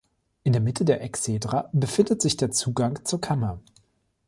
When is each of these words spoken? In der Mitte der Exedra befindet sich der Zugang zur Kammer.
In 0.43 0.51
der 0.53 0.63
Mitte 0.63 0.83
der 0.83 1.03
Exedra 1.03 1.69
befindet 1.73 2.23
sich 2.23 2.35
der 2.35 2.49
Zugang 2.49 3.05
zur 3.05 3.21
Kammer. 3.21 3.59